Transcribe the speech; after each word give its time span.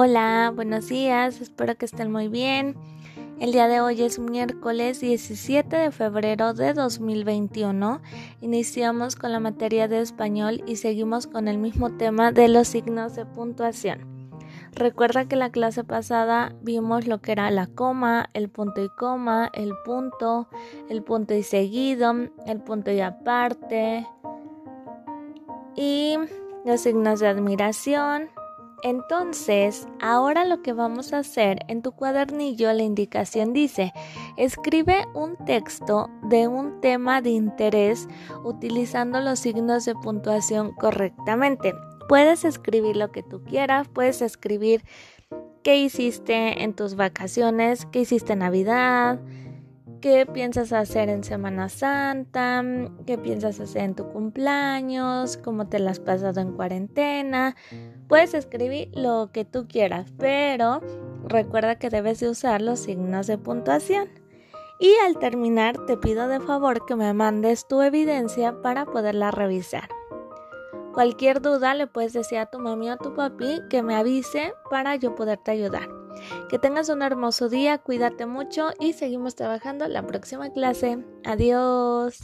Hola, 0.00 0.52
buenos 0.54 0.86
días, 0.86 1.40
espero 1.40 1.74
que 1.76 1.84
estén 1.84 2.12
muy 2.12 2.28
bien. 2.28 2.76
El 3.40 3.50
día 3.50 3.66
de 3.66 3.80
hoy 3.80 4.00
es 4.02 4.20
miércoles 4.20 5.00
17 5.00 5.74
de 5.74 5.90
febrero 5.90 6.54
de 6.54 6.72
2021. 6.72 8.00
Iniciamos 8.40 9.16
con 9.16 9.32
la 9.32 9.40
materia 9.40 9.88
de 9.88 10.00
español 10.00 10.62
y 10.68 10.76
seguimos 10.76 11.26
con 11.26 11.48
el 11.48 11.58
mismo 11.58 11.96
tema 11.96 12.30
de 12.30 12.46
los 12.46 12.68
signos 12.68 13.16
de 13.16 13.26
puntuación. 13.26 14.06
Recuerda 14.70 15.26
que 15.26 15.34
la 15.34 15.50
clase 15.50 15.82
pasada 15.82 16.54
vimos 16.62 17.08
lo 17.08 17.20
que 17.20 17.32
era 17.32 17.50
la 17.50 17.66
coma, 17.66 18.30
el 18.34 18.48
punto 18.48 18.80
y 18.84 18.90
coma, 18.90 19.50
el 19.52 19.72
punto, 19.84 20.48
el 20.88 21.02
punto 21.02 21.34
y 21.34 21.42
seguido, 21.42 22.14
el 22.46 22.60
punto 22.60 22.92
y 22.92 23.00
aparte 23.00 24.06
y 25.74 26.14
los 26.64 26.82
signos 26.82 27.18
de 27.18 27.26
admiración, 27.26 28.30
entonces, 28.82 29.86
ahora 30.00 30.44
lo 30.44 30.62
que 30.62 30.72
vamos 30.72 31.12
a 31.12 31.18
hacer 31.18 31.60
en 31.68 31.82
tu 31.82 31.92
cuadernillo, 31.92 32.72
la 32.72 32.82
indicación 32.82 33.52
dice, 33.52 33.92
escribe 34.36 35.06
un 35.14 35.36
texto 35.44 36.08
de 36.24 36.48
un 36.48 36.80
tema 36.80 37.20
de 37.20 37.30
interés 37.30 38.08
utilizando 38.44 39.20
los 39.20 39.40
signos 39.40 39.84
de 39.84 39.94
puntuación 39.94 40.72
correctamente. 40.72 41.74
Puedes 42.08 42.44
escribir 42.44 42.96
lo 42.96 43.10
que 43.10 43.22
tú 43.22 43.42
quieras, 43.42 43.88
puedes 43.88 44.22
escribir 44.22 44.82
qué 45.62 45.76
hiciste 45.76 46.62
en 46.62 46.74
tus 46.74 46.94
vacaciones, 46.94 47.86
qué 47.92 48.00
hiciste 48.00 48.32
en 48.32 48.38
Navidad, 48.38 49.20
qué 50.00 50.26
piensas 50.26 50.72
hacer 50.72 51.08
en 51.08 51.24
Semana 51.24 51.68
Santa, 51.68 52.62
qué 53.06 53.18
piensas 53.18 53.60
hacer 53.60 53.82
en 53.82 53.94
tu 53.94 54.08
cumpleaños, 54.08 55.36
cómo 55.36 55.68
te 55.68 55.78
las 55.78 55.98
has 55.98 56.00
pasado 56.00 56.40
en 56.40 56.52
cuarentena. 56.52 57.56
Puedes 58.08 58.34
escribir 58.34 58.90
lo 58.94 59.30
que 59.32 59.44
tú 59.44 59.66
quieras, 59.68 60.12
pero 60.18 60.80
recuerda 61.24 61.78
que 61.78 61.90
debes 61.90 62.20
de 62.20 62.28
usar 62.28 62.62
los 62.62 62.80
signos 62.80 63.26
de 63.26 63.38
puntuación. 63.38 64.08
Y 64.80 64.94
al 65.06 65.18
terminar 65.18 65.76
te 65.86 65.96
pido 65.96 66.28
de 66.28 66.40
favor 66.40 66.86
que 66.86 66.94
me 66.94 67.12
mandes 67.12 67.66
tu 67.66 67.82
evidencia 67.82 68.62
para 68.62 68.86
poderla 68.86 69.32
revisar. 69.32 69.88
Cualquier 70.94 71.42
duda 71.42 71.74
le 71.74 71.86
puedes 71.86 72.12
decir 72.12 72.38
a 72.38 72.46
tu 72.46 72.58
mami 72.58 72.90
o 72.90 72.92
a 72.92 72.96
tu 72.96 73.14
papi 73.14 73.60
que 73.68 73.82
me 73.82 73.96
avise 73.96 74.52
para 74.70 74.96
yo 74.96 75.14
poderte 75.14 75.50
ayudar. 75.50 75.97
Que 76.48 76.58
tengas 76.58 76.88
un 76.88 77.02
hermoso 77.02 77.48
día, 77.48 77.78
cuídate 77.78 78.26
mucho 78.26 78.70
y 78.80 78.92
seguimos 78.92 79.34
trabajando 79.34 79.88
la 79.88 80.06
próxima 80.06 80.50
clase. 80.50 81.04
Adiós. 81.24 82.18